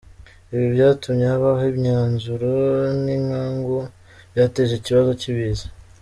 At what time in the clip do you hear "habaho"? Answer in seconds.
1.31-1.63